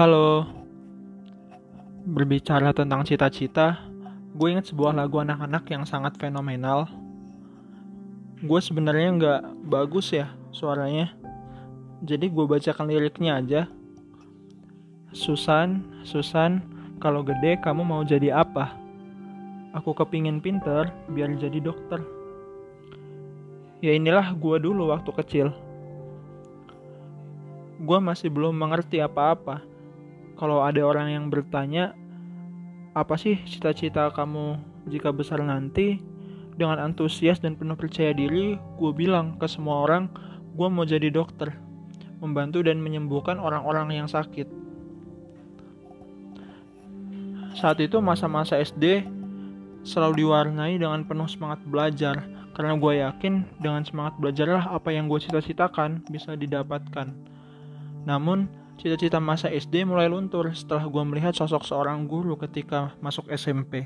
[0.00, 0.48] Halo.
[2.08, 3.84] Berbicara tentang cita-cita,
[4.32, 6.88] gue ingat sebuah lagu anak-anak yang sangat fenomenal.
[8.40, 11.12] Gue sebenarnya nggak bagus ya suaranya,
[12.00, 13.68] jadi gue bacakan liriknya aja.
[15.12, 16.64] Susan, Susan,
[16.96, 18.72] kalau gede kamu mau jadi apa?
[19.76, 22.00] Aku kepingin pinter biar jadi dokter.
[23.84, 25.52] Ya inilah gue dulu waktu kecil.
[27.84, 29.68] Gue masih belum mengerti apa-apa
[30.40, 31.92] kalau ada orang yang bertanya,
[32.96, 34.56] apa sih cita-cita kamu
[34.88, 36.00] jika besar nanti?
[36.56, 40.08] Dengan antusias dan penuh percaya diri, gue bilang ke semua orang,
[40.56, 41.52] gue mau jadi dokter,
[42.24, 44.48] membantu dan menyembuhkan orang-orang yang sakit.
[47.60, 49.04] Saat itu masa-masa SD
[49.84, 52.16] selalu diwarnai dengan penuh semangat belajar,
[52.56, 57.12] karena gue yakin dengan semangat belajarlah apa yang gue cita-citakan bisa didapatkan.
[58.08, 63.84] Namun, Cita-cita masa SD mulai luntur setelah gue melihat sosok seorang guru ketika masuk SMP.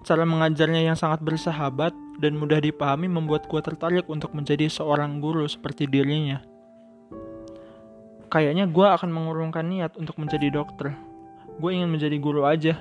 [0.00, 1.92] Cara mengajarnya yang sangat bersahabat
[2.24, 6.40] dan mudah dipahami membuat gue tertarik untuk menjadi seorang guru seperti dirinya.
[8.32, 10.96] Kayaknya gue akan mengurungkan niat untuk menjadi dokter.
[11.60, 12.80] Gue ingin menjadi guru aja.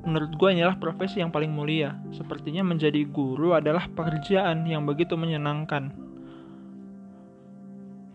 [0.00, 1.92] Menurut gue inilah profesi yang paling mulia.
[2.16, 6.08] Sepertinya menjadi guru adalah pekerjaan yang begitu menyenangkan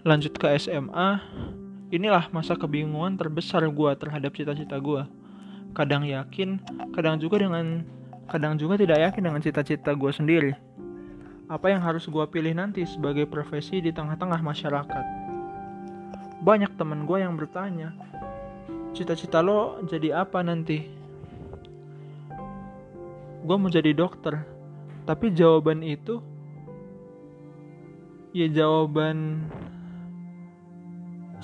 [0.05, 1.17] lanjut ke SMA,
[1.89, 5.01] inilah masa kebingungan terbesar gue terhadap cita-cita gue.
[5.73, 6.61] Kadang yakin,
[6.93, 7.81] kadang juga dengan
[8.29, 10.53] kadang juga tidak yakin dengan cita-cita gue sendiri.
[11.49, 15.05] Apa yang harus gue pilih nanti sebagai profesi di tengah-tengah masyarakat?
[16.45, 17.89] Banyak teman gue yang bertanya,
[18.93, 20.85] cita-cita lo jadi apa nanti?
[23.41, 24.37] Gue mau jadi dokter,
[25.09, 26.21] tapi jawaban itu
[28.37, 29.49] ya jawaban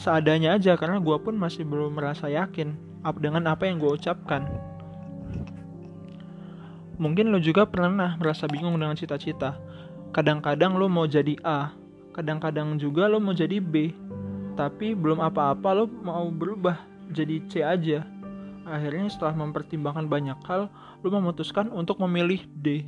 [0.01, 2.73] seadanya aja karena gue pun masih belum merasa yakin
[3.21, 4.49] dengan apa yang gue ucapkan.
[6.97, 9.61] Mungkin lo juga pernah merasa bingung dengan cita-cita.
[10.09, 11.69] Kadang-kadang lo mau jadi A,
[12.17, 13.93] kadang-kadang juga lo mau jadi B.
[14.57, 16.81] Tapi belum apa-apa lo mau berubah
[17.13, 18.01] jadi C aja.
[18.65, 20.69] Akhirnya setelah mempertimbangkan banyak hal,
[21.01, 22.85] lo memutuskan untuk memilih D.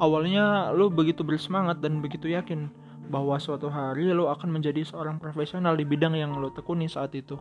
[0.00, 2.72] Awalnya lo begitu bersemangat dan begitu yakin
[3.08, 7.36] bahwa suatu hari lo akan menjadi seorang profesional di bidang yang lo tekuni saat itu.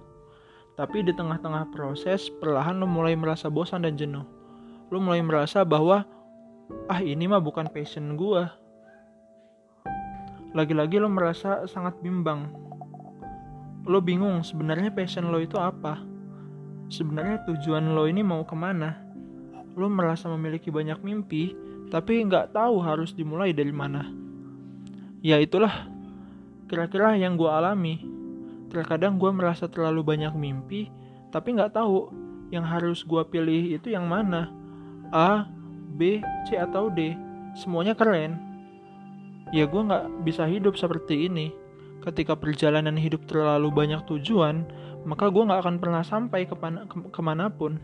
[0.74, 4.25] Tapi di tengah-tengah proses, perlahan lo mulai merasa bosan dan jenuh.
[4.90, 6.03] Lo mulai merasa bahwa,
[6.90, 8.44] ah ini mah bukan passion gue.
[10.57, 12.50] Lagi-lagi lo merasa sangat bimbang.
[13.85, 16.01] Lo bingung sebenarnya passion lo itu apa?
[16.90, 18.97] Sebenarnya tujuan lo ini mau ke mana?
[19.78, 21.53] Lo merasa memiliki banyak mimpi,
[21.90, 24.22] tapi nggak tahu harus dimulai dari mana
[25.23, 25.88] ya itulah.
[26.67, 28.03] Kira-kira yang gue alami.
[28.67, 30.91] Terkadang gue merasa terlalu banyak mimpi
[31.34, 32.13] tapi nggak tahu
[32.53, 34.51] yang harus gue pilih itu yang mana.
[35.09, 35.47] A,
[35.95, 37.16] B, C atau D.
[37.57, 38.38] Semuanya keren.
[39.56, 41.50] Ya gue nggak bisa hidup seperti ini.
[42.03, 44.67] Ketika perjalanan hidup terlalu banyak tujuan
[45.07, 46.56] maka gue nggak akan pernah sampai ke
[47.09, 47.79] ke mana pun.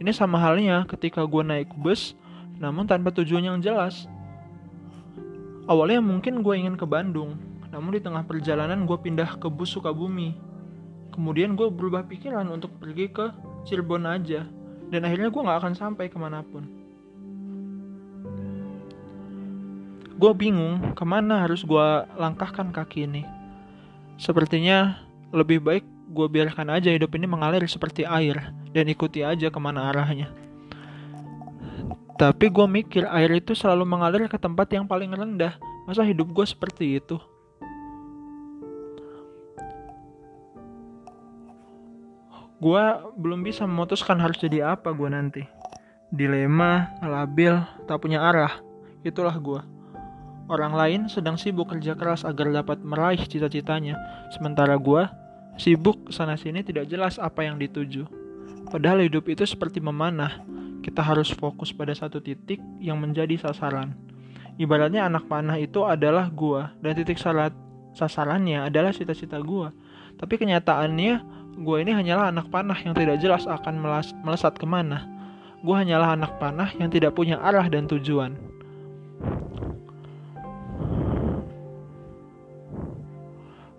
[0.00, 2.12] Ini sama halnya ketika gue naik bus
[2.60, 4.04] namun tanpa tujuan yang jelas
[5.70, 7.38] Awalnya mungkin gue ingin ke Bandung,
[7.70, 10.34] namun di tengah perjalanan gue pindah ke bus Sukabumi.
[11.14, 13.30] Kemudian gue berubah pikiran untuk pergi ke
[13.62, 14.42] Cirebon aja,
[14.90, 16.66] dan akhirnya gue gak akan sampai ke mana pun.
[20.18, 21.88] Gue bingung ke mana harus gue
[22.18, 23.22] langkahkan kaki ini.
[24.18, 24.98] Sepertinya
[25.30, 29.94] lebih baik gue biarkan aja hidup ini mengalir seperti air dan ikuti aja ke mana
[29.94, 30.49] arahnya.
[32.20, 35.56] Tapi gue mikir air itu selalu mengalir ke tempat yang paling rendah.
[35.88, 37.16] Masa hidup gue seperti itu?
[42.60, 42.84] Gue
[43.16, 45.42] belum bisa memutuskan harus jadi apa gue nanti.
[46.12, 47.56] Dilema, labil,
[47.88, 48.52] tak punya arah.
[49.00, 49.64] Itulah gue.
[50.52, 53.96] Orang lain sedang sibuk kerja keras agar dapat meraih cita-citanya.
[54.36, 55.08] Sementara gue
[55.56, 58.04] sibuk sana-sini tidak jelas apa yang dituju.
[58.68, 63.92] Padahal hidup itu seperti memanah kita harus fokus pada satu titik yang menjadi sasaran.
[64.60, 67.52] Ibaratnya anak panah itu adalah gua dan titik salat
[67.96, 69.72] sasarannya adalah cita-cita gua.
[70.20, 71.24] Tapi kenyataannya
[71.60, 73.80] gua ini hanyalah anak panah yang tidak jelas akan
[74.24, 75.08] melesat ke mana.
[75.60, 78.36] Gua hanyalah anak panah yang tidak punya arah dan tujuan.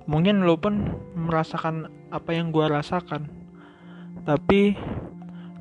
[0.10, 3.30] Mungkin lo pun merasakan apa yang gua rasakan.
[4.26, 4.78] Tapi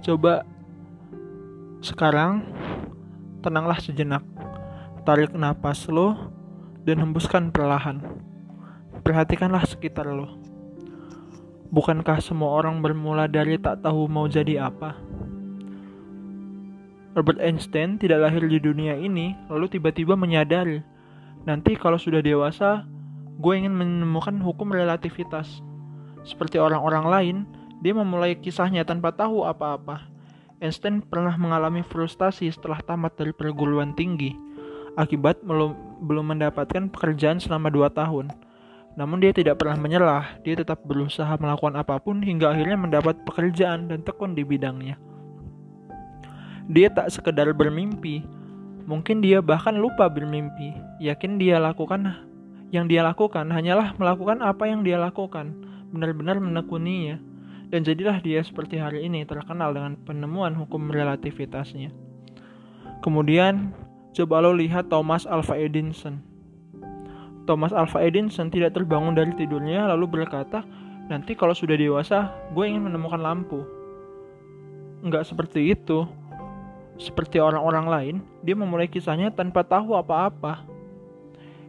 [0.01, 0.45] coba
[1.81, 2.44] sekarang,
[3.41, 4.21] tenanglah sejenak.
[5.09, 6.17] Tarik napas lo
[6.85, 8.05] dan hembuskan perlahan.
[9.00, 10.37] perhatikanlah sekitar lo.
[11.73, 14.99] Bukankah semua orang bermula dari tak tahu mau jadi apa?
[17.17, 20.85] Albert Einstein tidak lahir di dunia ini, lalu tiba-tiba menyadari,
[21.43, 22.87] nanti kalau sudah dewasa,
[23.41, 25.65] gue ingin menemukan hukum relativitas.
[26.23, 27.37] Seperti orang-orang lain,
[27.81, 30.06] dia memulai kisahnya tanpa tahu apa-apa.
[30.61, 34.37] Einstein pernah mengalami frustasi setelah tamat dari perguruan tinggi,
[34.93, 35.41] akibat
[36.05, 38.29] belum mendapatkan pekerjaan selama dua tahun.
[38.93, 43.89] Namun dia tidak pernah menyerah, dia tetap berusaha melakukan apa pun hingga akhirnya mendapat pekerjaan
[43.89, 45.01] dan tekun di bidangnya.
[46.69, 48.21] Dia tak sekedar bermimpi,
[48.85, 50.77] mungkin dia bahkan lupa bermimpi.
[51.01, 52.29] Yakin dia lakukan
[52.69, 55.57] yang dia lakukan hanyalah melakukan apa yang dia lakukan,
[55.89, 57.17] benar-benar menekuninya.
[57.71, 61.95] Dan jadilah dia seperti hari ini terkenal dengan penemuan hukum relativitasnya.
[63.01, 63.71] Kemudian,
[64.11, 66.31] coba lo lihat Thomas Alva Edison
[67.51, 70.63] Thomas Alva Edison tidak terbangun dari tidurnya lalu berkata,
[71.11, 73.67] nanti kalau sudah dewasa, gue ingin menemukan lampu.
[75.03, 76.07] Enggak seperti itu.
[77.01, 80.63] Seperti orang-orang lain, dia memulai kisahnya tanpa tahu apa-apa.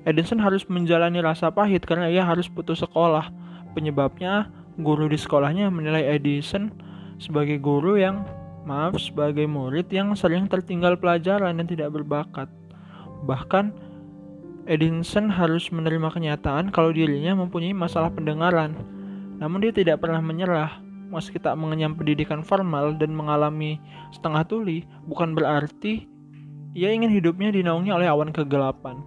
[0.06, 3.34] Edison harus menjalani rasa pahit karena ia harus putus sekolah.
[3.74, 6.72] Penyebabnya, guru di sekolahnya menilai Edison
[7.20, 8.24] sebagai guru yang,
[8.64, 12.48] maaf, sebagai murid yang sering tertinggal pelajaran dan tidak berbakat.
[13.28, 13.92] Bahkan,
[14.70, 18.78] Edison harus menerima kenyataan kalau dirinya mempunyai masalah pendengaran.
[19.42, 20.80] Namun dia tidak pernah menyerah.
[21.12, 23.82] Meski tak mengenyam pendidikan formal dan mengalami
[24.16, 26.08] setengah tuli, bukan berarti
[26.72, 29.04] ia ingin hidupnya dinaungi oleh awan kegelapan.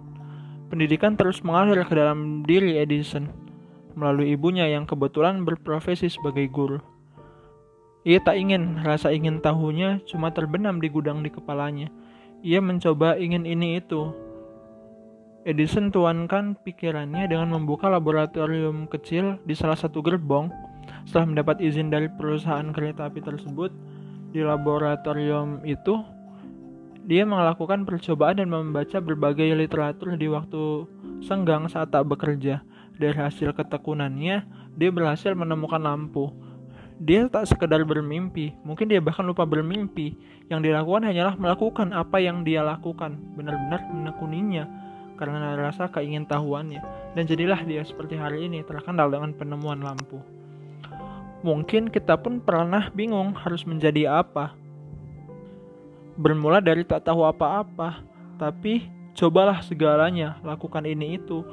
[0.69, 3.44] Pendidikan terus mengalir ke dalam diri Edison
[3.95, 6.79] melalui ibunya yang kebetulan berprofesi sebagai guru.
[8.05, 11.89] Ia tak ingin rasa ingin tahunya cuma terbenam di gudang di kepalanya.
[12.45, 14.13] Ia mencoba ingin ini itu,
[15.45, 20.49] Edison tuankan pikirannya dengan membuka laboratorium kecil di salah satu gerbong.
[21.05, 23.69] Setelah mendapat izin dari perusahaan kereta api tersebut,
[24.33, 26.01] di laboratorium itu
[27.05, 30.89] dia melakukan percobaan dan membaca berbagai literatur di waktu
[31.21, 32.65] senggang saat tak bekerja.
[32.95, 34.37] Dari hasil ketekunannya,
[34.75, 36.31] dia berhasil menemukan lampu.
[36.95, 40.15] Dia tak sekedar bermimpi, mungkin dia bahkan lupa bermimpi.
[40.47, 44.63] Yang dilakukan hanyalah melakukan apa yang dia lakukan, benar-benar menekuninya
[45.15, 46.83] karena rasa keingintahuannya,
[47.15, 50.19] dan jadilah dia seperti hari ini terkenal dengan penemuan lampu.
[51.39, 54.55] Mungkin kita pun pernah bingung harus menjadi apa.
[56.15, 58.03] Bermula dari tak tahu apa-apa,
[58.39, 61.43] tapi cobalah segalanya, lakukan ini itu.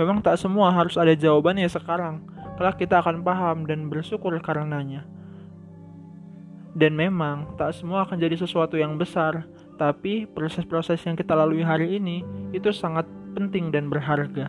[0.00, 2.24] Memang tak semua harus ada jawabannya sekarang.
[2.56, 5.04] Kelak kita akan paham dan bersyukur karenanya.
[6.72, 9.44] Dan memang tak semua akan jadi sesuatu yang besar,
[9.76, 12.24] tapi proses-proses yang kita lalui hari ini
[12.56, 13.04] itu sangat
[13.36, 14.48] penting dan berharga.